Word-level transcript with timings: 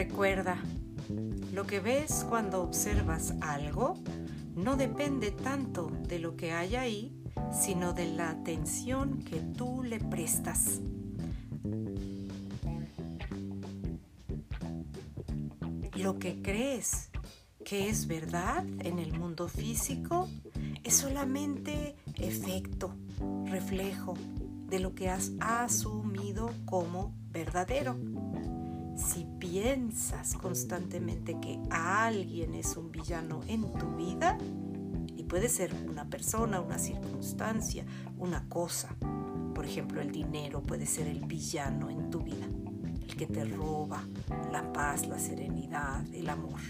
Recuerda, 0.00 0.56
lo 1.52 1.66
que 1.66 1.78
ves 1.78 2.24
cuando 2.26 2.62
observas 2.62 3.34
algo 3.42 3.98
no 4.56 4.76
depende 4.76 5.30
tanto 5.30 5.92
de 6.08 6.18
lo 6.18 6.36
que 6.36 6.52
hay 6.52 6.74
ahí, 6.74 7.22
sino 7.52 7.92
de 7.92 8.06
la 8.06 8.30
atención 8.30 9.18
que 9.18 9.40
tú 9.40 9.82
le 9.82 10.00
prestas. 10.00 10.80
Lo 15.96 16.18
que 16.18 16.40
crees 16.40 17.10
que 17.62 17.90
es 17.90 18.06
verdad 18.06 18.64
en 18.78 18.98
el 18.98 19.12
mundo 19.12 19.48
físico 19.48 20.30
es 20.82 20.94
solamente 20.94 21.94
efecto, 22.14 22.94
reflejo 23.44 24.14
de 24.66 24.78
lo 24.78 24.94
que 24.94 25.10
has 25.10 25.32
asumido 25.40 26.54
como 26.64 27.14
verdadero. 27.30 27.98
Si 28.96 29.26
piensas 29.40 30.34
constantemente 30.34 31.40
que 31.40 31.58
alguien 31.70 32.54
es 32.54 32.76
un 32.76 32.92
villano 32.92 33.40
en 33.48 33.62
tu 33.72 33.96
vida, 33.96 34.38
y 35.16 35.24
puede 35.24 35.48
ser 35.48 35.74
una 35.88 36.04
persona, 36.04 36.60
una 36.60 36.78
circunstancia, 36.78 37.84
una 38.18 38.48
cosa, 38.48 38.94
por 39.54 39.64
ejemplo 39.64 40.00
el 40.00 40.12
dinero 40.12 40.62
puede 40.62 40.86
ser 40.86 41.08
el 41.08 41.24
villano 41.24 41.90
en 41.90 42.10
tu 42.10 42.20
vida, 42.20 42.46
el 43.02 43.16
que 43.16 43.26
te 43.26 43.44
roba 43.44 44.04
la 44.52 44.72
paz, 44.72 45.08
la 45.08 45.18
serenidad, 45.18 46.04
el 46.14 46.28
amor. 46.28 46.60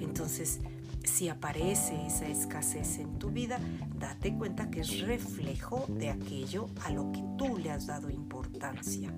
Entonces, 0.00 0.60
si 1.04 1.28
aparece 1.28 2.06
esa 2.06 2.26
escasez 2.26 2.98
en 2.98 3.18
tu 3.18 3.30
vida, 3.30 3.58
date 3.98 4.34
cuenta 4.34 4.70
que 4.70 4.80
es 4.80 5.00
reflejo 5.02 5.84
de 5.88 6.10
aquello 6.10 6.68
a 6.84 6.90
lo 6.90 7.12
que 7.12 7.22
tú 7.36 7.58
le 7.58 7.70
has 7.70 7.86
dado 7.86 8.10
importancia. 8.10 9.14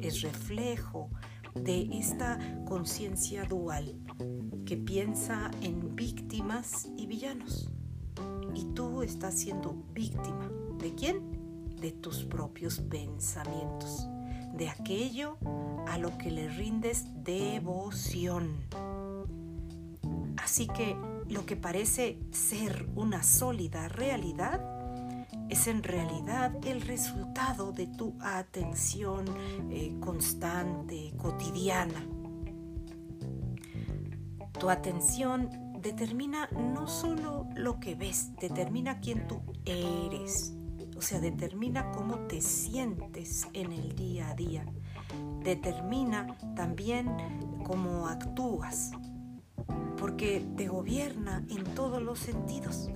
Es 0.00 0.22
reflejo 0.22 1.10
de 1.54 1.88
esta 1.98 2.38
conciencia 2.66 3.44
dual 3.44 3.94
que 4.66 4.76
piensa 4.76 5.50
en 5.62 5.96
víctimas 5.96 6.88
y 6.96 7.06
villanos. 7.06 7.70
Y 8.54 8.64
tú 8.74 9.02
estás 9.02 9.34
siendo 9.34 9.74
víctima. 9.92 10.50
¿De 10.78 10.94
quién? 10.94 11.76
De 11.80 11.92
tus 11.92 12.24
propios 12.24 12.80
pensamientos. 12.80 14.08
De 14.54 14.68
aquello 14.68 15.38
a 15.86 15.98
lo 15.98 16.16
que 16.18 16.30
le 16.30 16.48
rindes 16.48 17.06
devoción 17.24 18.68
Así 20.42 20.66
que 20.66 20.96
lo 21.28 21.46
que 21.46 21.56
parece 21.56 22.18
ser 22.32 22.88
una 22.96 23.22
sólida 23.22 23.88
realidad 23.88 24.60
es 25.60 25.66
en 25.66 25.82
realidad 25.82 26.56
el 26.64 26.80
resultado 26.80 27.70
de 27.72 27.86
tu 27.86 28.14
atención 28.22 29.26
eh, 29.68 29.94
constante, 30.00 31.12
cotidiana. 31.18 32.02
Tu 34.58 34.70
atención 34.70 35.50
determina 35.82 36.48
no 36.52 36.86
solo 36.86 37.46
lo 37.54 37.78
que 37.78 37.94
ves, 37.94 38.34
determina 38.40 39.00
quién 39.00 39.28
tú 39.28 39.42
eres, 39.66 40.54
o 40.96 41.02
sea, 41.02 41.20
determina 41.20 41.90
cómo 41.90 42.20
te 42.20 42.40
sientes 42.40 43.46
en 43.52 43.72
el 43.72 43.94
día 43.94 44.30
a 44.30 44.34
día, 44.34 44.64
determina 45.42 46.38
también 46.56 47.14
cómo 47.64 48.08
actúas, 48.08 48.92
porque 49.98 50.42
te 50.56 50.68
gobierna 50.68 51.44
en 51.50 51.64
todos 51.64 52.00
los 52.02 52.18
sentidos. 52.18 52.88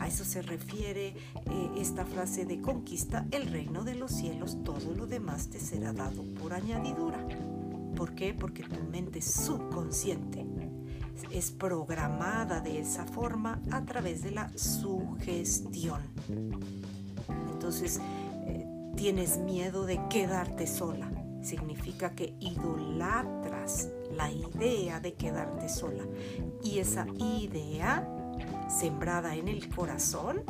A 0.00 0.08
eso 0.08 0.24
se 0.24 0.42
refiere 0.42 1.08
eh, 1.08 1.70
esta 1.76 2.04
frase 2.04 2.44
de 2.46 2.60
conquista, 2.60 3.26
el 3.30 3.46
reino 3.46 3.84
de 3.84 3.94
los 3.94 4.10
cielos, 4.10 4.58
todo 4.64 4.94
lo 4.96 5.06
demás 5.06 5.48
te 5.48 5.60
será 5.60 5.92
dado 5.92 6.22
por 6.40 6.54
añadidura. 6.54 7.18
¿Por 7.96 8.14
qué? 8.14 8.34
Porque 8.34 8.62
tu 8.62 8.82
mente 8.84 9.20
subconsciente 9.20 10.46
es 11.30 11.50
programada 11.50 12.60
de 12.60 12.80
esa 12.80 13.04
forma 13.04 13.60
a 13.70 13.84
través 13.84 14.22
de 14.22 14.30
la 14.30 14.50
sugestión. 14.56 16.00
Entonces, 17.52 18.00
eh, 18.46 18.66
tienes 18.96 19.38
miedo 19.38 19.84
de 19.84 20.00
quedarte 20.08 20.66
sola. 20.66 21.10
Significa 21.42 22.14
que 22.14 22.34
idolatras 22.40 23.88
la 24.16 24.30
idea 24.30 25.00
de 25.00 25.14
quedarte 25.14 25.68
sola. 25.68 26.04
Y 26.62 26.78
esa 26.78 27.06
idea, 27.18 28.08
sembrada 28.70 29.34
en 29.34 29.48
el 29.48 29.68
corazón, 29.74 30.42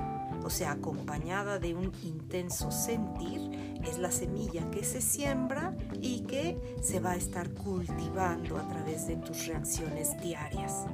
o 0.44 0.50
sea, 0.50 0.72
acompañada 0.72 1.58
de 1.58 1.74
un 1.74 1.92
intenso 2.02 2.70
sentir, 2.70 3.80
es 3.84 3.98
la 3.98 4.10
semilla 4.10 4.70
que 4.70 4.84
se 4.84 5.00
siembra 5.00 5.76
y 6.00 6.20
que 6.20 6.76
se 6.82 7.00
va 7.00 7.12
a 7.12 7.16
estar 7.16 7.50
cultivando 7.50 8.58
a 8.58 8.68
través 8.68 9.06
de 9.06 9.16
tus 9.16 9.46
reacciones 9.46 10.20
diarias. 10.20 10.86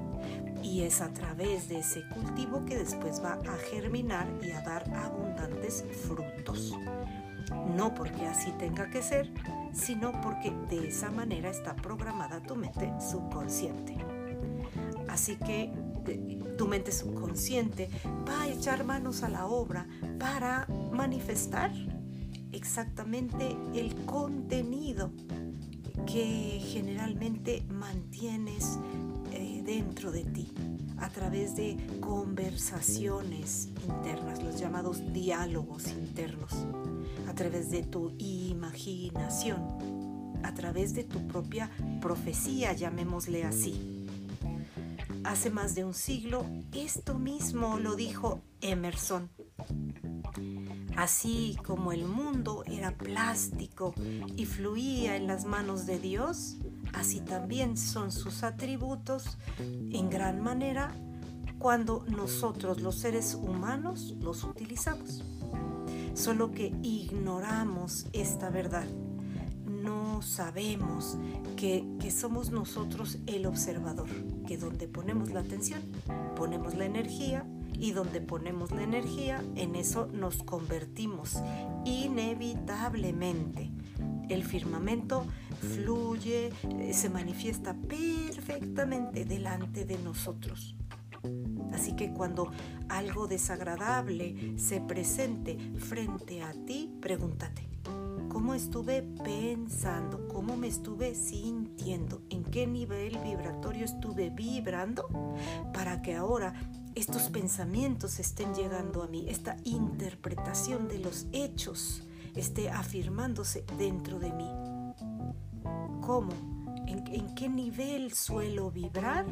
Y 0.62 0.82
es 0.82 1.00
a 1.00 1.12
través 1.12 1.68
de 1.68 1.78
ese 1.78 2.02
cultivo 2.08 2.64
que 2.64 2.76
después 2.76 3.22
va 3.22 3.34
a 3.34 3.56
germinar 3.70 4.26
y 4.42 4.50
a 4.50 4.60
dar 4.62 4.88
abundantes 4.94 5.84
frutos. 6.06 6.74
No 7.76 7.94
porque 7.94 8.26
así 8.26 8.50
tenga 8.58 8.90
que 8.90 9.02
ser, 9.02 9.30
sino 9.72 10.20
porque 10.22 10.50
de 10.68 10.88
esa 10.88 11.10
manera 11.10 11.50
está 11.50 11.76
programada 11.76 12.42
tu 12.42 12.56
mente 12.56 12.92
subconsciente. 12.98 13.96
Así 15.08 15.36
que 15.36 15.72
tu 16.56 16.66
mente 16.66 16.92
subconsciente 16.92 17.88
va 18.28 18.42
a 18.42 18.48
echar 18.48 18.84
manos 18.84 19.22
a 19.22 19.28
la 19.28 19.46
obra 19.46 19.86
para 20.18 20.66
manifestar 20.92 21.72
exactamente 22.52 23.56
el 23.74 23.94
contenido 24.06 25.10
que 26.06 26.60
generalmente 26.62 27.64
mantienes 27.68 28.78
eh, 29.32 29.62
dentro 29.64 30.12
de 30.12 30.24
ti 30.24 30.52
a 30.98 31.08
través 31.10 31.56
de 31.56 31.76
conversaciones 32.00 33.68
internas, 33.86 34.42
los 34.42 34.58
llamados 34.58 35.12
diálogos 35.12 35.88
internos 35.88 36.52
a 37.28 37.34
través 37.34 37.70
de 37.70 37.82
tu 37.82 38.14
imaginación, 38.18 39.60
a 40.42 40.54
través 40.54 40.94
de 40.94 41.04
tu 41.04 41.26
propia 41.26 41.70
profecía, 42.00 42.72
llamémosle 42.72 43.44
así. 43.44 43.95
Hace 45.26 45.50
más 45.50 45.74
de 45.74 45.84
un 45.84 45.92
siglo, 45.92 46.46
esto 46.72 47.18
mismo 47.18 47.78
lo 47.78 47.96
dijo 47.96 48.40
Emerson. 48.60 49.28
Así 50.96 51.58
como 51.66 51.90
el 51.92 52.04
mundo 52.04 52.62
era 52.64 52.92
plástico 52.92 53.92
y 54.36 54.46
fluía 54.46 55.16
en 55.16 55.26
las 55.26 55.44
manos 55.44 55.84
de 55.84 55.98
Dios, 55.98 56.58
así 56.92 57.20
también 57.20 57.76
son 57.76 58.12
sus 58.12 58.44
atributos 58.44 59.36
en 59.58 60.08
gran 60.08 60.40
manera 60.40 60.94
cuando 61.58 62.04
nosotros 62.08 62.80
los 62.80 62.94
seres 62.94 63.34
humanos 63.34 64.14
los 64.20 64.44
utilizamos 64.44 65.24
solo 66.16 66.50
que 66.50 66.72
ignoramos 66.82 68.06
esta 68.12 68.48
verdad. 68.48 68.86
Sabemos 70.22 71.18
que, 71.56 71.84
somos 72.10 72.50
nosotros 72.50 73.18
el 73.26 73.46
observador, 73.46 74.08
que 74.46 74.56
donde 74.56 74.88
ponemos 74.88 75.32
la 75.32 75.40
atención, 75.40 75.82
ponemos 76.36 76.74
la 76.74 76.86
energía 76.86 77.44
y 77.78 77.92
donde 77.92 78.20
ponemos 78.20 78.70
la 78.70 78.82
energía, 78.82 79.42
en 79.54 79.76
eso 79.76 80.06
nos 80.06 80.42
convertimos 80.42 81.36
inevitablemente. 81.84 83.70
El 84.28 84.44
firmamento 84.44 85.26
fluye, 85.74 86.52
eh, 86.78 86.92
se 86.92 87.10
manifiesta 87.10 87.74
perfectamente 87.74 89.24
delante 89.24 89.84
de 89.84 89.98
nosotros. 89.98 90.76
Así 91.72 91.94
que 91.94 92.12
cuando 92.12 92.50
algo 92.88 93.26
desagradable 93.26 94.54
se 94.58 94.80
presente 94.80 95.58
frente 95.78 96.42
a 96.42 96.52
ti, 96.52 96.90
pregúntate, 97.00 97.68
¿cómo 98.28 98.54
estuve 98.54 99.02
pensando? 99.02 100.28
¿Cómo 100.28 100.56
me 100.56 100.68
estuve 100.68 101.14
sintiendo? 101.14 102.22
¿En 102.30 102.44
qué 102.44 102.66
nivel 102.66 103.18
vibratorio 103.18 103.84
estuve 103.84 104.30
vibrando? 104.30 105.08
Para 105.72 106.02
que 106.02 106.14
ahora 106.14 106.54
estos 106.94 107.30
pensamientos 107.30 108.18
estén 108.18 108.54
llegando 108.54 109.02
a 109.02 109.08
mí, 109.08 109.26
esta 109.28 109.56
interpretación 109.64 110.88
de 110.88 110.98
los 110.98 111.26
hechos 111.32 112.02
esté 112.34 112.70
afirmándose 112.70 113.64
dentro 113.78 114.18
de 114.18 114.32
mí. 114.32 114.50
¿Cómo? 116.00 116.32
¿En, 116.86 117.06
en 117.08 117.34
qué 117.34 117.48
nivel 117.48 118.12
suelo 118.12 118.70
vibrar? 118.70 119.26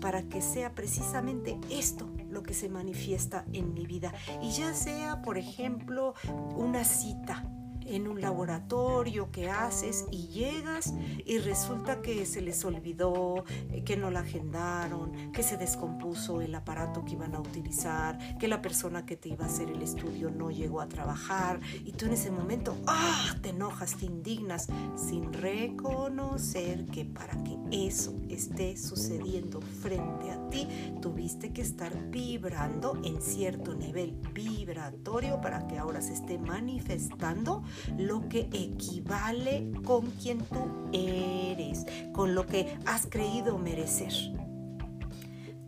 para 0.00 0.22
que 0.22 0.40
sea 0.40 0.74
precisamente 0.74 1.58
esto 1.68 2.08
lo 2.30 2.42
que 2.42 2.54
se 2.54 2.68
manifiesta 2.68 3.44
en 3.52 3.74
mi 3.74 3.86
vida. 3.86 4.12
Y 4.40 4.50
ya 4.50 4.74
sea, 4.74 5.20
por 5.20 5.36
ejemplo, 5.36 6.14
una 6.56 6.84
cita, 6.84 7.44
en 7.90 8.08
un 8.08 8.20
laboratorio 8.20 9.30
que 9.30 9.50
haces 9.50 10.06
y 10.10 10.28
llegas 10.28 10.94
y 11.24 11.38
resulta 11.38 12.00
que 12.02 12.24
se 12.26 12.40
les 12.40 12.64
olvidó, 12.64 13.44
eh, 13.70 13.82
que 13.84 13.96
no 13.96 14.10
la 14.10 14.20
agendaron, 14.20 15.32
que 15.32 15.42
se 15.42 15.56
descompuso 15.56 16.40
el 16.40 16.54
aparato 16.54 17.04
que 17.04 17.12
iban 17.12 17.34
a 17.34 17.40
utilizar, 17.40 18.18
que 18.38 18.48
la 18.48 18.62
persona 18.62 19.04
que 19.04 19.16
te 19.16 19.28
iba 19.30 19.44
a 19.44 19.48
hacer 19.48 19.70
el 19.70 19.82
estudio 19.82 20.30
no 20.30 20.50
llegó 20.50 20.80
a 20.80 20.88
trabajar 20.88 21.60
y 21.84 21.92
tú 21.92 22.06
en 22.06 22.12
ese 22.12 22.30
momento 22.30 22.76
¡ah! 22.86 23.36
te 23.42 23.50
enojas, 23.50 23.96
te 23.96 24.06
indignas 24.06 24.68
sin 24.96 25.32
reconocer 25.32 26.86
que 26.86 27.04
para 27.04 27.42
que 27.42 27.58
eso 27.72 28.14
esté 28.28 28.76
sucediendo 28.76 29.60
frente 29.60 30.30
a 30.30 30.48
ti 30.50 30.66
tuviste 31.00 31.52
que 31.52 31.62
estar 31.62 32.10
vibrando 32.10 33.00
en 33.04 33.20
cierto 33.20 33.74
nivel 33.74 34.12
vibratorio 34.32 35.40
para 35.40 35.66
que 35.66 35.78
ahora 35.78 36.00
se 36.02 36.12
esté 36.12 36.38
manifestando 36.38 37.62
lo 37.98 38.28
que 38.28 38.48
equivale 38.52 39.70
con 39.84 40.06
quien 40.10 40.38
tú 40.38 40.88
eres, 40.92 41.86
con 42.12 42.34
lo 42.34 42.46
que 42.46 42.78
has 42.86 43.06
creído 43.06 43.58
merecer. 43.58 44.12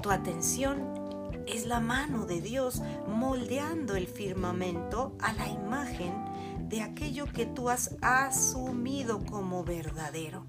Tu 0.02 0.10
atención 0.10 1.02
es 1.46 1.66
la 1.66 1.80
mano 1.80 2.26
de 2.26 2.40
Dios 2.40 2.82
moldeando 3.06 3.96
el 3.96 4.06
firmamento 4.06 5.16
a 5.20 5.32
la 5.32 5.48
imagen 5.48 6.12
de 6.68 6.82
aquello 6.82 7.26
que 7.26 7.46
tú 7.46 7.68
has 7.68 7.96
asumido 8.00 9.24
como 9.24 9.64
verdadero. 9.64 10.46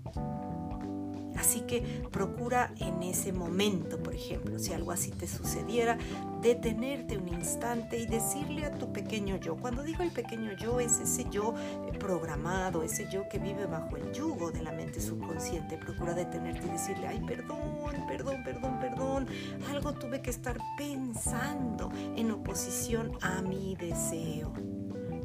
Así 1.43 1.59
que 1.59 1.81
procura 2.09 2.73
en 2.79 3.03
ese 3.03 3.33
momento, 3.33 4.01
por 4.01 4.15
ejemplo, 4.15 4.57
si 4.59 4.71
algo 4.71 4.93
así 4.93 5.11
te 5.11 5.27
sucediera, 5.27 5.97
detenerte 6.41 7.17
un 7.17 7.27
instante 7.27 7.99
y 7.99 8.05
decirle 8.05 8.65
a 8.65 8.71
tu 8.71 8.93
pequeño 8.93 9.35
yo, 9.35 9.57
cuando 9.57 9.83
digo 9.83 10.03
el 10.03 10.11
pequeño 10.11 10.53
yo 10.53 10.79
es 10.79 11.01
ese 11.01 11.25
yo 11.29 11.53
eh, 11.57 11.97
programado, 11.99 12.81
ese 12.81 13.09
yo 13.11 13.27
que 13.27 13.39
vive 13.39 13.65
bajo 13.65 13.97
el 13.97 14.13
yugo 14.13 14.51
de 14.51 14.61
la 14.61 14.71
mente 14.71 15.01
subconsciente, 15.01 15.77
procura 15.77 16.13
detenerte 16.13 16.65
y 16.65 16.69
decirle, 16.69 17.07
ay, 17.07 17.21
perdón, 17.27 17.59
perdón, 18.07 18.41
perdón, 18.45 18.79
perdón, 18.79 19.27
algo 19.69 19.91
tuve 19.95 20.21
que 20.21 20.29
estar 20.29 20.57
pensando 20.77 21.91
en 22.15 22.31
oposición 22.31 23.17
a 23.21 23.41
mi 23.41 23.75
deseo. 23.75 24.53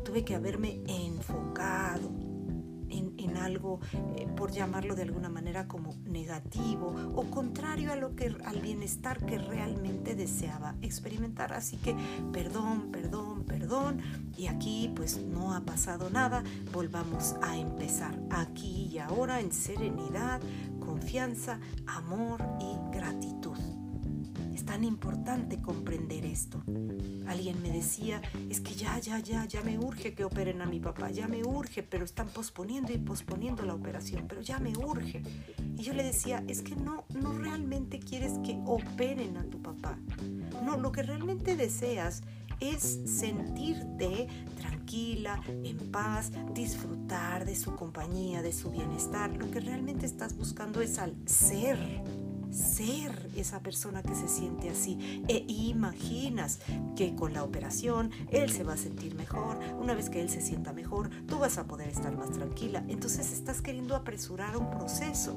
Tuve 0.05 0.25
que 0.25 0.35
haberme 0.35 0.81
enfocado 0.89 2.11
en, 2.99 3.37
algo, 3.37 3.81
eh, 4.17 4.27
por 4.37 4.51
llamarlo 4.51 4.95
de 4.95 5.03
alguna 5.03 5.29
manera 5.29 5.69
como 5.69 5.95
negativo 6.05 6.95
o 7.15 7.25
contrario 7.31 7.93
a 7.93 7.97
lo 7.97 8.15
que, 8.15 8.35
al 8.45 8.61
bienestar 8.61 9.25
que 9.25 9.39
realmente 9.39 10.15
deseaba 10.15 10.75
experimentar. 10.83 11.53
Así 11.53 11.77
que 11.77 11.95
perdón, 12.33 12.91
perdón, 12.91 13.45
perdón. 13.45 14.01
Y 14.37 14.47
aquí 14.47 14.93
pues 14.95 15.19
no 15.19 15.55
ha 15.55 15.61
pasado 15.61 16.11
nada. 16.11 16.43
Volvamos 16.73 17.35
a 17.43 17.57
empezar 17.57 18.19
aquí 18.31 18.89
y 18.93 18.99
ahora 18.99 19.41
en 19.41 19.53
serenidad, 19.53 20.41
confianza, 20.81 21.61
amor 21.87 22.43
y 22.61 22.97
gratitud 22.97 23.28
tan 24.69 24.85
importante 24.85 25.63
comprender 25.63 26.27
esto. 26.27 26.63
Alguien 27.27 27.63
me 27.63 27.71
decía, 27.71 28.21
es 28.51 28.61
que 28.61 28.75
ya, 28.75 28.99
ya, 28.99 29.19
ya, 29.19 29.47
ya 29.47 29.63
me 29.63 29.79
urge 29.79 30.13
que 30.13 30.25
operen 30.25 30.61
a 30.61 30.67
mi 30.67 30.79
papá, 30.79 31.11
ya 31.11 31.27
me 31.27 31.43
urge, 31.43 31.83
pero 31.83 32.05
están 32.05 32.29
posponiendo 32.29 32.93
y 32.93 32.99
posponiendo 32.99 33.63
la 33.63 33.73
operación, 33.73 34.27
pero 34.29 34.43
ya 34.43 34.59
me 34.59 34.77
urge. 34.77 35.23
Y 35.79 35.83
yo 35.83 35.95
le 35.95 36.05
decía, 36.05 36.45
es 36.49 36.61
que 36.61 36.77
no, 36.77 37.07
no 37.19 37.33
realmente 37.33 37.99
quieres 37.99 38.39
que 38.45 38.61
operen 38.67 39.39
a 39.39 39.45
tu 39.45 39.63
papá. 39.63 39.99
No, 40.63 40.77
lo 40.77 40.93
que 40.93 41.03
realmente 41.03 41.57
deseas 41.57 42.23
es 42.61 43.01
sentirte 43.07 44.29
tranquila, 44.61 45.41
en 45.65 45.79
paz, 45.91 46.31
disfrutar 46.53 47.47
de 47.47 47.57
su 47.57 47.75
compañía, 47.75 48.43
de 48.43 48.53
su 48.53 48.71
bienestar. 48.71 49.35
Lo 49.35 49.51
que 49.51 49.61
realmente 49.61 50.05
estás 50.05 50.37
buscando 50.37 50.83
es 50.83 50.99
al 50.99 51.15
ser 51.27 51.79
ser 52.51 53.31
esa 53.37 53.61
persona 53.61 54.03
que 54.03 54.15
se 54.15 54.29
siente 54.29 54.71
así 54.71 55.25
e 55.29 55.45
imaginas 55.49 56.61
que 56.97 57.15
con 57.15 57.33
la 57.33 57.45
operación 57.45 58.11
él 58.31 58.51
se 58.51 58.65
va 58.65 58.75
a 58.75 58.79
sentir 58.79 59.15
mejor, 59.15 59.59
una 59.79 59.95
vez 59.95 60.11
que 60.11 60.21
él 60.21 60.29
se 60.29 60.41
sienta 60.41 60.73
mejor, 60.73 61.11
tú 61.27 61.39
vas 61.39 61.59
a 61.59 61.67
poder 61.67 61.89
estar 61.89 62.17
más 62.17 62.31
tranquila. 62.33 62.85
Entonces 62.89 63.33
estás 63.33 63.63
queriendo 63.63 63.97
apresurar 63.97 64.57
un 64.57 64.71
proceso. 64.71 65.37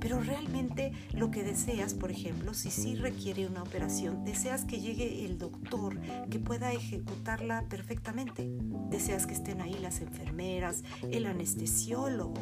Pero 0.00 0.20
realmente 0.20 0.92
lo 1.12 1.30
que 1.30 1.42
deseas, 1.42 1.94
por 1.94 2.10
ejemplo, 2.10 2.54
si 2.54 2.70
sí 2.70 2.94
requiere 2.94 3.46
una 3.46 3.62
operación, 3.62 4.24
deseas 4.24 4.64
que 4.64 4.80
llegue 4.80 5.24
el 5.24 5.38
doctor 5.38 6.00
que 6.30 6.38
pueda 6.38 6.72
ejecutarla 6.72 7.64
perfectamente. 7.68 8.48
Deseas 8.90 9.26
que 9.26 9.34
estén 9.34 9.60
ahí 9.60 9.76
las 9.80 10.00
enfermeras, 10.00 10.84
el 11.10 11.26
anestesiólogo, 11.26 12.40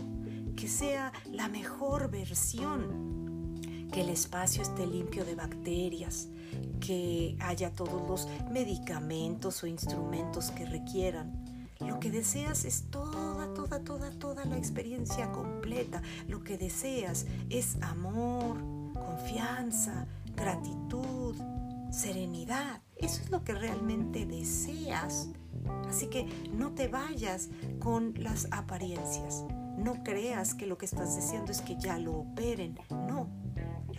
que 0.54 0.68
sea 0.68 1.12
la 1.32 1.48
mejor 1.48 2.10
versión 2.10 3.15
que 3.96 4.02
el 4.02 4.10
espacio 4.10 4.60
esté 4.60 4.86
limpio 4.86 5.24
de 5.24 5.34
bacterias, 5.34 6.28
que 6.80 7.34
haya 7.40 7.70
todos 7.70 8.06
los 8.06 8.28
medicamentos 8.50 9.62
o 9.62 9.66
instrumentos 9.66 10.50
que 10.50 10.66
requieran. 10.66 11.32
Lo 11.80 11.98
que 11.98 12.10
deseas 12.10 12.66
es 12.66 12.90
toda, 12.90 13.54
toda, 13.54 13.80
toda, 13.80 14.10
toda 14.10 14.44
la 14.44 14.58
experiencia 14.58 15.32
completa. 15.32 16.02
Lo 16.28 16.44
que 16.44 16.58
deseas 16.58 17.24
es 17.48 17.78
amor, 17.80 18.58
confianza, 18.92 20.06
gratitud, 20.36 21.34
serenidad. 21.90 22.82
Eso 22.96 23.22
es 23.22 23.30
lo 23.30 23.44
que 23.44 23.54
realmente 23.54 24.26
deseas. 24.26 25.30
Así 25.88 26.08
que 26.08 26.26
no 26.52 26.72
te 26.72 26.88
vayas 26.88 27.48
con 27.78 28.12
las 28.18 28.46
apariencias. 28.50 29.46
No 29.78 30.04
creas 30.04 30.52
que 30.52 30.66
lo 30.66 30.76
que 30.76 30.84
estás 30.84 31.16
deseando 31.16 31.50
es 31.50 31.62
que 31.62 31.78
ya 31.78 31.98
lo 31.98 32.12
operen. 32.12 32.78
No, 32.90 33.45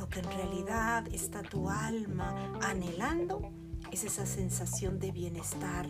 que 0.10 0.20
en 0.20 0.26
realidad 0.26 1.08
está 1.12 1.42
tu 1.42 1.70
alma 1.70 2.54
anhelando 2.62 3.52
es 3.92 4.04
esa 4.04 4.26
sensación 4.26 5.00
de 5.00 5.12
bienestar, 5.12 5.88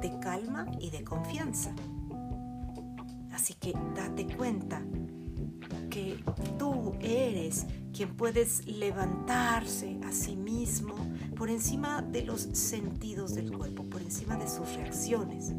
de 0.00 0.18
calma 0.20 0.66
y 0.78 0.90
de 0.90 1.02
confianza. 1.02 1.74
Así 3.32 3.54
que 3.54 3.74
date 3.94 4.26
cuenta 4.36 4.82
que 5.90 6.22
tú 6.58 6.94
eres 7.00 7.66
quien 7.92 8.16
puedes 8.16 8.66
levantarse 8.66 9.98
a 10.04 10.12
sí 10.12 10.36
mismo 10.36 10.94
por 11.36 11.50
encima 11.50 12.02
de 12.02 12.22
los 12.22 12.42
sentidos 12.52 13.34
del 13.34 13.56
cuerpo, 13.56 13.84
por 13.84 14.00
encima 14.00 14.36
de 14.36 14.48
sus 14.48 14.72
reacciones 14.74 15.52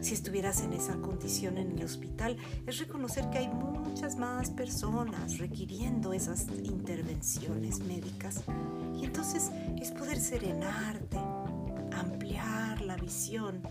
si 0.00 0.14
estuvieras 0.14 0.62
en 0.62 0.72
esa 0.72 0.94
condición 0.96 1.58
en 1.58 1.78
el 1.78 1.84
hospital, 1.84 2.36
es 2.66 2.78
reconocer 2.78 3.28
que 3.30 3.38
hay 3.38 3.48
muchas 3.48 4.16
más 4.16 4.50
personas 4.50 5.38
requiriendo 5.38 6.12
esas 6.12 6.46
intervenciones 6.62 7.80
médicas. 7.80 8.42
Y 8.94 9.04
entonces 9.04 9.50
es 9.80 9.90
poder 9.90 10.18
serenarte, 10.18 11.18
ampliar 11.92 12.80
la 12.80 12.96
visión 12.96 13.62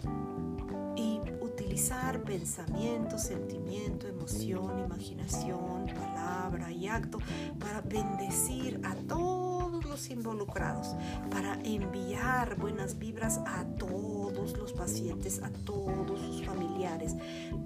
y 0.95 1.19
utilizar 1.42 2.21
pensamiento, 2.23 3.18
sentimiento, 3.18 4.07
emoción, 4.07 4.80
imaginación, 4.80 5.87
palabra 5.87 6.71
y 6.71 6.87
acto 6.87 7.19
para 7.59 7.81
bendecir 7.81 8.80
a 8.83 8.95
todos 8.95 9.53
los 9.83 10.09
involucrados, 10.09 10.95
para 11.30 11.54
enviar 11.63 12.56
buenas 12.57 12.97
vibras 12.97 13.40
a 13.45 13.66
todos 13.78 14.57
los 14.57 14.73
pacientes, 14.73 15.42
a 15.44 15.49
todos 15.66 16.19
sus 16.19 16.45
familiares, 16.45 17.16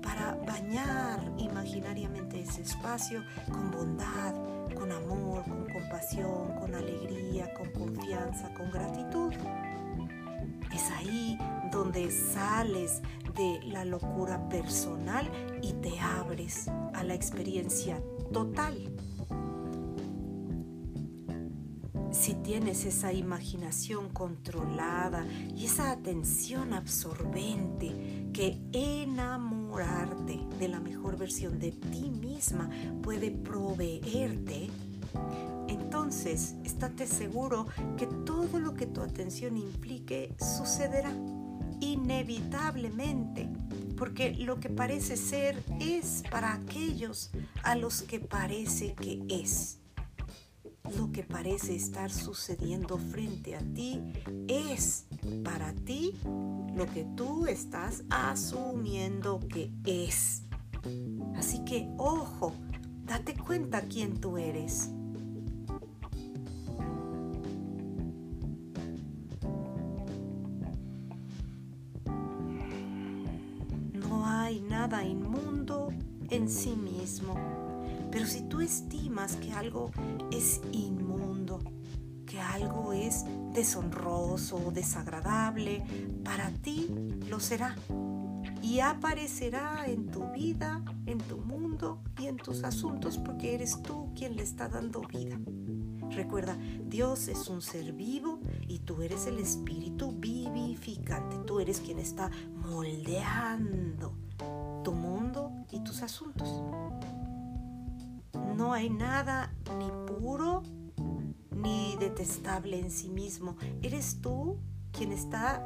para 0.02 0.36
bañar 0.46 1.20
imaginariamente 1.38 2.42
ese 2.42 2.62
espacio 2.62 3.24
con 3.52 3.72
bondad, 3.72 4.34
con 4.76 4.92
amor, 4.92 5.44
con 5.44 5.68
compasión, 5.68 6.54
con 6.60 6.76
alegría, 6.76 7.54
con 7.54 7.72
confianza, 7.72 8.54
con 8.54 8.72
gratitud. 8.72 9.34
Es 10.74 10.92
ahí 10.92 11.38
donde 11.72 12.12
sales 12.12 13.02
de 13.36 13.60
la 13.68 13.86
locura 13.86 14.48
personal 14.50 15.30
y 15.62 15.74
te 15.74 16.00
abres 16.00 16.68
a 16.94 17.04
la 17.04 17.14
experiencia 17.14 18.02
total. 18.32 18.92
Si 22.28 22.34
tienes 22.34 22.84
esa 22.84 23.14
imaginación 23.14 24.10
controlada 24.10 25.26
y 25.56 25.64
esa 25.64 25.92
atención 25.92 26.74
absorbente 26.74 28.28
que 28.34 28.60
enamorarte 28.74 30.38
de 30.60 30.68
la 30.68 30.82
mejor 30.82 31.18
versión 31.18 31.58
de 31.58 31.72
ti 31.72 32.10
misma 32.10 32.70
puede 33.02 33.32
proveerte, 33.32 34.68
entonces 35.70 36.56
estate 36.66 37.08
seguro 37.08 37.68
que 37.96 38.08
todo 38.08 38.60
lo 38.60 38.74
que 38.74 38.88
tu 38.88 39.00
atención 39.00 39.56
implique 39.56 40.36
sucederá 40.38 41.14
inevitablemente, 41.80 43.48
porque 43.96 44.32
lo 44.32 44.60
que 44.60 44.68
parece 44.68 45.16
ser 45.16 45.64
es 45.80 46.24
para 46.30 46.56
aquellos 46.56 47.32
a 47.64 47.78
los 47.78 48.02
que 48.02 48.20
parece 48.20 48.96
que 48.96 49.24
es. 49.30 49.80
Lo 50.96 51.12
que 51.12 51.24
parece 51.24 51.76
estar 51.76 52.12
sucediendo 52.12 52.98
frente 52.98 53.56
a 53.56 53.60
ti 53.60 54.02
es 54.48 55.06
para 55.44 55.74
ti 55.74 56.14
lo 56.76 56.86
que 56.86 57.06
tú 57.16 57.48
estás 57.48 58.04
asumiendo 58.10 59.40
que 59.40 59.72
es. 59.86 60.44
Así 61.36 61.64
que, 61.66 61.90
ojo, 61.98 62.54
date 63.04 63.36
cuenta 63.36 63.82
quién 63.82 64.20
tú 64.20 64.38
eres. 64.38 64.92
No 73.94 74.26
hay 74.26 74.62
nada 74.62 75.04
inmundo 75.04 75.90
en 76.30 76.50
sí 76.50 76.76
mismo. 76.76 77.36
Pero 78.12 78.26
si 78.26 78.42
tú 78.42 78.62
estimas 78.62 79.36
que 79.36 79.52
algo 79.52 79.92
es 80.32 80.62
es 83.06 83.26
deshonroso 83.54 84.72
desagradable, 84.72 85.84
para 86.24 86.50
ti 86.50 86.90
lo 87.30 87.40
será. 87.40 87.76
Y 88.62 88.80
aparecerá 88.80 89.86
en 89.88 90.08
tu 90.08 90.30
vida, 90.32 90.84
en 91.06 91.20
tu 91.20 91.38
mundo 91.38 92.02
y 92.20 92.28
en 92.28 92.38
tus 92.38 92.64
asuntos, 92.64 93.18
porque 93.18 93.54
eres 93.54 93.82
tú 93.82 94.12
quien 94.16 94.36
le 94.36 94.44
está 94.44 94.68
dando 94.68 95.02
vida. 95.02 95.40
Recuerda, 96.10 96.58
Dios 96.86 97.28
es 97.28 97.48
un 97.50 97.62
ser 97.62 97.94
vivo 97.94 98.40
y 98.68 98.80
tú 98.80 99.02
eres 99.02 99.28
el 99.28 99.40
espíritu 99.40 100.12
vivificante. 100.12 101.38
Tú 101.46 101.60
eres 101.60 101.80
quien 101.80 102.00
está 102.00 102.32
moldeando 102.56 104.14
tu 104.84 104.92
mundo 104.94 105.52
y 105.72 105.84
tus 105.84 106.02
asuntos. 106.02 106.50
No 108.56 108.74
hay 108.74 108.90
nada 108.90 109.54
ni 109.78 109.92
puro 110.08 110.64
detestable 111.98 112.80
en 112.80 112.92
sí 112.92 113.10
mismo. 113.10 113.56
Eres 113.82 114.22
tú 114.22 114.58
quien 114.92 115.12
está 115.12 115.62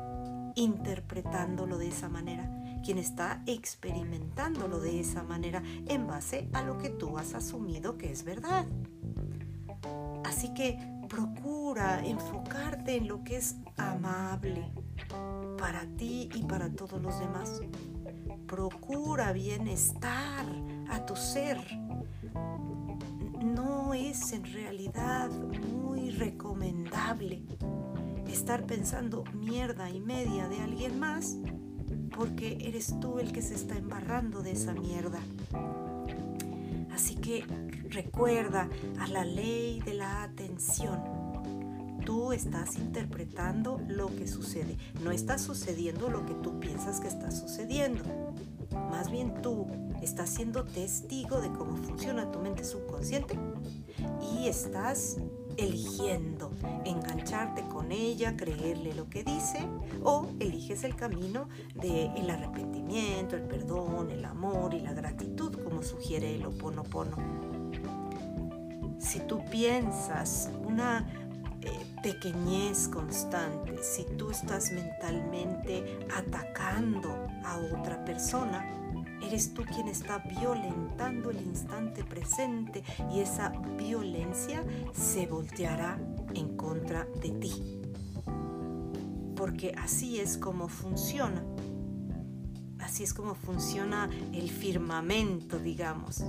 interpretándolo 0.55 1.77
de 1.77 1.87
esa 1.87 2.09
manera, 2.09 2.49
quien 2.83 2.97
está 2.97 3.41
experimentándolo 3.45 4.79
de 4.79 4.99
esa 4.99 5.23
manera 5.23 5.61
en 5.87 6.07
base 6.07 6.49
a 6.53 6.63
lo 6.63 6.77
que 6.77 6.89
tú 6.89 7.17
has 7.17 7.33
asumido 7.33 7.97
que 7.97 8.11
es 8.11 8.23
verdad. 8.23 8.65
Así 10.23 10.53
que 10.53 10.77
procura 11.07 12.05
enfocarte 12.05 12.95
en 12.95 13.07
lo 13.07 13.23
que 13.23 13.37
es 13.37 13.57
amable 13.77 14.71
para 15.57 15.85
ti 15.97 16.29
y 16.33 16.43
para 16.43 16.69
todos 16.69 17.01
los 17.01 17.19
demás. 17.19 17.61
Procura 18.47 19.33
bienestar 19.33 20.45
a 20.89 21.05
tu 21.05 21.15
ser. 21.15 21.59
No 23.43 23.93
es 23.93 24.31
en 24.33 24.45
realidad 24.45 25.29
recomendable 26.21 27.41
estar 28.31 28.67
pensando 28.67 29.23
mierda 29.33 29.89
y 29.89 29.99
media 29.99 30.47
de 30.47 30.59
alguien 30.59 30.99
más 30.99 31.35
porque 32.15 32.59
eres 32.61 32.99
tú 32.99 33.17
el 33.17 33.31
que 33.31 33.41
se 33.41 33.55
está 33.55 33.75
embarrando 33.75 34.43
de 34.43 34.51
esa 34.51 34.73
mierda. 34.73 35.19
Así 36.93 37.15
que 37.15 37.43
recuerda 37.89 38.69
a 38.99 39.07
la 39.07 39.25
ley 39.25 39.81
de 39.81 39.95
la 39.95 40.21
atención. 40.21 41.01
Tú 42.05 42.33
estás 42.33 42.75
interpretando 42.75 43.81
lo 43.87 44.15
que 44.15 44.27
sucede. 44.27 44.77
No 45.03 45.09
está 45.09 45.39
sucediendo 45.39 46.07
lo 46.11 46.23
que 46.27 46.35
tú 46.35 46.59
piensas 46.59 46.99
que 46.99 47.07
está 47.07 47.31
sucediendo. 47.31 48.03
Más 48.91 49.09
bien 49.09 49.41
tú 49.41 49.65
estás 50.03 50.29
siendo 50.29 50.65
testigo 50.65 51.41
de 51.41 51.51
cómo 51.51 51.77
funciona 51.77 52.31
tu 52.31 52.37
mente 52.39 52.63
subconsciente 52.63 53.39
y 54.35 54.47
estás 54.47 55.17
eligiendo 55.57 56.51
engancharte 56.85 57.67
con 57.67 57.91
ella, 57.91 58.35
creerle 58.35 58.93
lo 58.93 59.09
que 59.09 59.23
dice, 59.23 59.59
o 60.03 60.27
eliges 60.39 60.83
el 60.83 60.95
camino 60.95 61.47
del 61.75 62.29
arrepentimiento, 62.29 63.35
el 63.35 63.43
perdón, 63.43 64.11
el 64.11 64.25
amor 64.25 64.73
y 64.73 64.79
la 64.79 64.93
gratitud, 64.93 65.55
como 65.63 65.83
sugiere 65.83 66.35
el 66.35 66.45
Oponopono. 66.45 67.17
Si 68.99 69.19
tú 69.21 69.43
piensas 69.49 70.49
una 70.63 71.07
eh, 71.61 71.69
pequeñez 72.01 72.87
constante, 72.87 73.83
si 73.83 74.03
tú 74.17 74.31
estás 74.31 74.71
mentalmente 74.71 75.99
atacando 76.15 77.27
a 77.43 77.57
otra 77.57 78.03
persona, 78.05 78.80
Eres 79.31 79.53
tú 79.53 79.63
quien 79.63 79.87
está 79.87 80.17
violentando 80.17 81.29
el 81.29 81.41
instante 81.41 82.03
presente 82.03 82.83
y 83.13 83.21
esa 83.21 83.53
violencia 83.77 84.61
se 84.91 85.25
volteará 85.25 85.97
en 86.35 86.57
contra 86.57 87.07
de 87.21 87.29
ti. 87.29 87.79
Porque 89.37 89.73
así 89.77 90.19
es 90.19 90.37
como 90.37 90.67
funciona. 90.67 91.41
Así 92.79 93.03
es 93.03 93.13
como 93.13 93.33
funciona 93.33 94.09
el 94.33 94.51
firmamento, 94.51 95.59
digamos. 95.59 96.25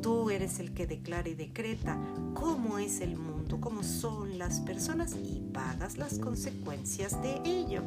Tú 0.00 0.30
eres 0.30 0.58
el 0.58 0.72
que 0.72 0.86
declara 0.86 1.28
y 1.28 1.34
decreta 1.34 2.00
cómo 2.32 2.78
es 2.78 3.02
el 3.02 3.18
mundo, 3.18 3.60
cómo 3.60 3.82
son 3.82 4.38
las 4.38 4.60
personas 4.60 5.14
y 5.22 5.40
pagas 5.52 5.98
las 5.98 6.18
consecuencias 6.18 7.20
de 7.20 7.42
ello. 7.44 7.82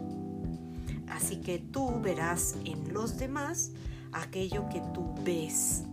Así 1.08 1.38
que 1.38 1.58
tú 1.58 2.00
verás 2.00 2.56
en 2.64 2.94
los 2.94 3.18
demás 3.18 3.72
aquello 4.16 4.68
que 4.70 4.82
tú 4.94 5.14
ves 5.24 5.84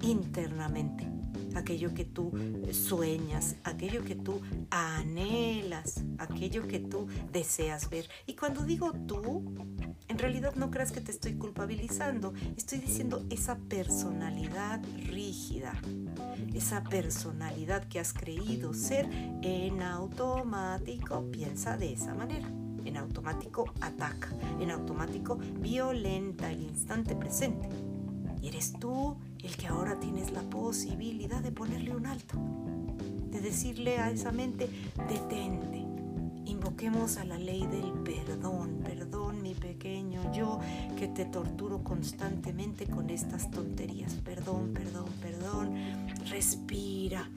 internamente, 0.00 1.06
aquello 1.54 1.92
que 1.92 2.04
tú 2.04 2.32
sueñas, 2.72 3.56
aquello 3.62 4.04
que 4.04 4.14
tú 4.14 4.40
anhelas, 4.70 6.02
aquello 6.18 6.66
que 6.66 6.80
tú 6.80 7.06
deseas 7.30 7.90
ver. 7.90 8.08
Y 8.26 8.34
cuando 8.34 8.64
digo 8.64 8.92
tú, 9.06 9.44
en 10.08 10.18
realidad 10.18 10.54
no 10.54 10.70
creas 10.70 10.92
que 10.92 11.02
te 11.02 11.12
estoy 11.12 11.34
culpabilizando, 11.34 12.32
estoy 12.56 12.78
diciendo 12.78 13.26
esa 13.28 13.56
personalidad 13.56 14.80
rígida, 15.06 15.74
esa 16.54 16.82
personalidad 16.84 17.84
que 17.84 18.00
has 18.00 18.14
creído 18.14 18.72
ser 18.72 19.08
en 19.42 19.82
automático 19.82 21.30
piensa 21.30 21.76
de 21.76 21.92
esa 21.92 22.14
manera 22.14 22.48
en 22.88 22.96
automático 22.96 23.66
ataca, 23.80 24.30
en 24.60 24.70
automático 24.70 25.36
violenta 25.36 26.50
el 26.50 26.62
instante 26.62 27.14
presente. 27.14 27.68
Y 28.42 28.48
eres 28.48 28.72
tú 28.72 29.16
el 29.42 29.56
que 29.56 29.66
ahora 29.66 29.98
tienes 30.00 30.32
la 30.32 30.42
posibilidad 30.42 31.42
de 31.42 31.52
ponerle 31.52 31.94
un 31.94 32.06
alto, 32.06 32.38
de 33.30 33.40
decirle 33.40 33.98
a 33.98 34.10
esa 34.10 34.32
mente, 34.32 34.68
detente. 35.08 35.84
Invoquemos 36.46 37.18
a 37.18 37.24
la 37.24 37.36
ley 37.36 37.66
del 37.66 37.92
perdón, 38.04 38.80
perdón 38.82 39.42
mi 39.42 39.54
pequeño 39.54 40.32
yo 40.32 40.60
que 40.96 41.06
te 41.08 41.26
torturo 41.26 41.84
constantemente 41.84 42.86
con 42.86 43.10
estas 43.10 43.50
tonterías. 43.50 44.14
Perdón, 44.14 44.72
perdón, 44.72 45.06
perdón. 45.20 45.74
Respira. 46.30 47.28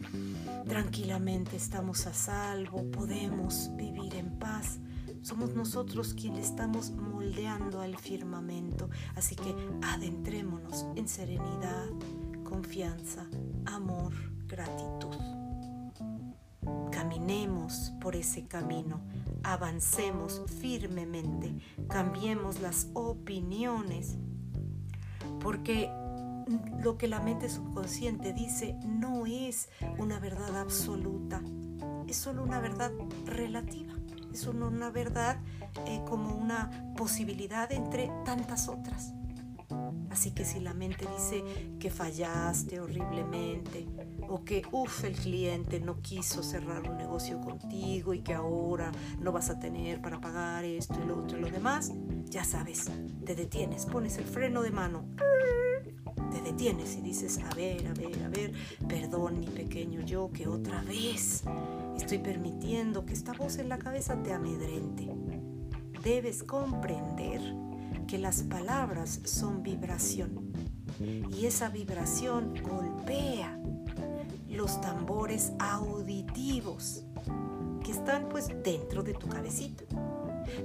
Tranquilamente 0.68 1.58
estamos 1.58 2.08
a 2.08 2.14
salvo, 2.14 2.84
podemos 2.92 3.70
vivir 3.76 4.16
en 4.16 4.40
paz 4.40 4.80
somos 5.22 5.54
nosotros 5.54 6.14
quienes 6.14 6.48
estamos 6.48 6.92
moldeando 6.92 7.82
al 7.82 7.98
firmamento. 7.98 8.90
Así 9.16 9.36
que 9.36 9.56
adentrémonos 9.82 10.86
en 10.96 11.08
serenidad, 11.08 11.88
confianza, 12.44 13.28
amor, 13.66 14.14
gratitud. 14.48 15.16
Caminemos 16.92 17.94
por 18.02 18.16
ese 18.16 18.46
camino, 18.46 19.02
avancemos 19.44 20.42
firmemente, 20.60 21.56
cambiemos 21.88 22.60
las 22.60 22.88
opiniones, 22.94 24.18
porque 25.40 25.90
lo 26.84 26.98
que 26.98 27.08
la 27.08 27.20
mente 27.20 27.50
subconsciente 27.50 28.34
dice 28.34 28.76
no 28.86 29.26
es 29.26 29.70
una 29.98 30.20
verdad 30.20 30.60
absoluta, 30.60 31.42
es 32.08 32.18
solo 32.18 32.44
una 32.44 32.60
verdad 32.60 32.92
relativa 33.26 34.01
es 34.34 34.48
una 34.48 34.90
verdad 34.90 35.40
eh, 35.86 36.02
como 36.08 36.36
una 36.36 36.94
posibilidad 36.96 37.72
entre 37.72 38.10
tantas 38.26 38.68
otras. 38.68 39.14
Así 40.10 40.32
que 40.32 40.44
si 40.44 40.60
la 40.60 40.74
mente 40.74 41.08
dice 41.18 41.44
que 41.80 41.90
fallaste 41.90 42.82
horriblemente 42.82 43.88
o 44.28 44.44
que, 44.44 44.64
uff, 44.72 45.06
el 45.06 45.16
cliente 45.16 45.80
no 45.80 46.02
quiso 46.02 46.44
cerrar 46.44 46.90
un 46.90 46.98
negocio 46.98 47.40
contigo 47.40 48.14
y 48.14 48.20
que 48.20 48.34
ahora 48.34 48.92
no 49.20 49.32
vas 49.32 49.50
a 49.50 49.60
tener 49.60 50.02
para 50.02 50.20
pagar 50.20 50.66
esto 50.66 50.96
y 51.02 51.08
lo 51.08 51.20
otro 51.20 51.38
y 51.38 51.42
lo 51.42 51.50
demás, 51.50 51.94
ya 52.26 52.44
sabes, 52.44 52.92
te 53.26 53.36
detienes, 53.36 53.86
pones 53.86 54.18
el 54.18 54.26
freno 54.26 54.62
de 54.62 54.72
mano, 54.72 55.06
te 56.32 56.42
detienes 56.42 56.96
y 56.96 57.02
dices, 57.02 57.40
a 57.40 57.56
ver, 57.56 57.88
a 57.88 57.94
ver, 57.94 58.24
a 58.24 58.30
ver, 58.30 58.54
perdón 58.88 59.40
mi 59.40 59.48
pequeño 59.48 60.02
yo 60.02 60.30
que 60.32 60.48
otra 60.48 60.82
vez 60.82 61.44
Estoy 62.02 62.18
permitiendo 62.18 63.06
que 63.06 63.14
esta 63.14 63.32
voz 63.32 63.60
en 63.60 63.70
la 63.70 63.78
cabeza 63.78 64.22
te 64.22 64.34
amedrente. 64.34 65.08
Debes 66.04 66.42
comprender 66.44 67.40
que 68.08 68.18
las 68.18 68.42
palabras 68.42 69.22
son 69.24 69.62
vibración 69.62 70.52
y 71.00 71.46
esa 71.46 71.70
vibración 71.70 72.56
golpea 72.64 73.56
los 74.50 74.82
tambores 74.82 75.54
auditivos 75.60 77.06
que 77.84 77.92
están 77.92 78.28
pues 78.30 78.48
dentro 78.64 79.04
de 79.04 79.14
tu 79.14 79.28
cabecita. 79.30 79.84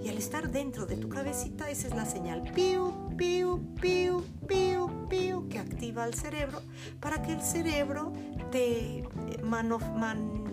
Y 0.02 0.08
al 0.08 0.16
estar 0.16 0.50
dentro 0.50 0.86
de 0.86 0.96
tu 0.96 1.10
cabecita, 1.10 1.68
esa 1.68 1.88
es 1.88 1.94
la 1.94 2.06
señal 2.06 2.42
piu, 2.54 2.92
piu, 3.16 3.60
piu, 3.78 4.24
piu, 4.48 4.90
piu, 5.08 5.48
que 5.48 5.58
activa 5.58 6.04
al 6.04 6.14
cerebro 6.14 6.62
para 6.98 7.20
que 7.22 7.34
el 7.34 7.42
cerebro 7.42 8.14
te 8.50 9.04
mano, 9.44 9.78
¿cómo 9.78 10.45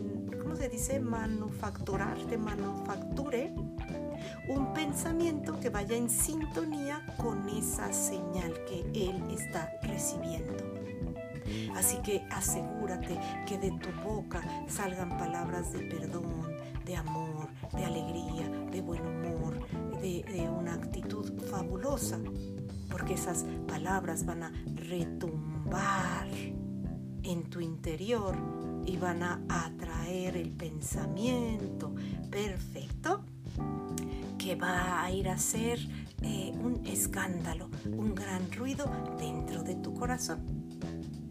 se 0.64 0.70
dice? 0.70 0.98
Manufacturar, 0.98 2.18
te 2.30 2.38
manufacture 2.38 3.54
un 4.48 4.72
pensamiento 4.74 5.60
que 5.60 5.70
vaya 5.70 5.98
en 5.98 6.10
sintonía 6.10 7.06
con 7.18 7.50
esa 7.50 7.92
señal 7.92 8.54
que 8.66 8.80
él 8.94 9.22
está 9.30 9.70
recibiendo. 9.82 10.64
Así 11.76 11.98
que 11.98 12.26
asegúrate 12.32 13.20
que 13.46 13.58
de 13.58 13.72
tu 13.72 13.90
boca 14.08 14.42
salgan 14.70 15.10
palabras 15.18 15.74
de 15.74 15.80
perdón, 15.80 16.56
de 16.86 16.96
amor, 16.96 17.50
de 17.74 17.84
alegría, 17.84 18.48
de 18.72 18.82
buen 18.82 19.06
humor, 19.06 19.60
de 20.00 20.50
una 20.50 20.76
actitud 20.76 21.42
fabulosa, 21.50 22.20
porque 22.90 23.16
esas 23.16 23.44
palabras 23.68 24.26
van 24.26 24.44
a 24.44 24.52
retumbar 24.76 26.30
en 27.24 27.50
tu 27.50 27.60
interior 27.60 28.73
y 28.86 28.98
van 28.98 29.24
a 29.24 29.42
atraer 29.48 30.38
el 30.38 30.52
pensamiento 30.52 31.94
perfecto 32.30 33.24
que 34.38 34.56
va 34.56 35.02
a 35.02 35.12
ir 35.12 35.30
a 35.30 35.38
ser 35.38 35.80
eh, 36.22 36.54
un 36.62 36.86
escándalo, 36.86 37.70
un 37.86 38.14
gran 38.14 38.52
ruido 38.52 38.90
dentro 39.18 39.64
de 39.64 39.76
tu 39.76 39.94
corazón. 39.94 40.40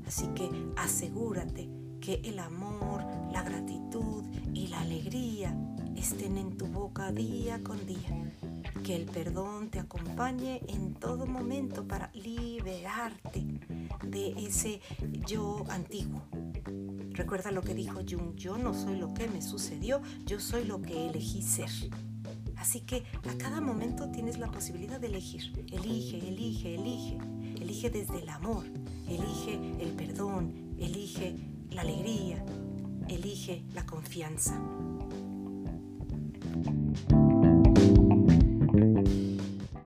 Así 0.07 0.29
que 0.35 0.51
asegúrate 0.77 1.69
que 2.01 2.21
el 2.25 2.39
amor, 2.39 3.05
la 3.33 3.43
gratitud 3.43 4.25
y 4.53 4.69
la 4.69 4.81
alegría 4.81 5.57
estén 5.97 6.37
en 6.37 6.57
tu 6.57 6.67
boca 6.67 7.13
día 7.13 7.63
con 7.63 7.87
día. 7.87 8.33
Que 8.83 8.97
el 8.97 9.05
perdón 9.05 9.69
te 9.71 9.79
acompañe 9.79 10.61
en 10.69 10.95
todo 10.95 11.27
momento 11.27 11.87
para 11.87 12.11
liberarte 12.15 13.45
de 14.03 14.35
ese 14.39 14.81
yo 15.27 15.65
antiguo. 15.69 16.23
Recuerda 17.14 17.50
lo 17.50 17.62
que 17.62 17.75
dijo 17.75 18.00
Jung, 18.09 18.35
yo 18.37 18.57
no 18.57 18.75
soy 18.75 18.97
lo 18.97 19.12
que 19.12 19.28
me 19.28 19.42
sucedió, 19.42 20.00
yo 20.26 20.40
soy 20.40 20.64
lo 20.64 20.81
que 20.81 21.09
elegí 21.09 21.42
ser. 21.42 21.71
Así 22.57 22.81
que 22.81 23.04
a 23.28 23.37
cada 23.38 23.61
momento 23.61 24.11
tienes 24.11 24.38
la 24.38 24.50
posibilidad 24.50 25.00
de 25.00 25.09
elegir. 25.09 25.52
Elige, 25.73 26.19
elige, 26.26 26.75
elige. 26.75 27.19
Elige 27.61 27.90
desde 27.90 28.21
el 28.21 28.28
amor, 28.28 28.64
elige 29.09 29.54
el 29.78 29.90
perdón, 29.92 30.75
elige 30.78 31.37
la 31.71 31.83
alegría, 31.83 32.45
elige 33.09 33.64
la 33.75 33.87
confianza. 33.87 34.61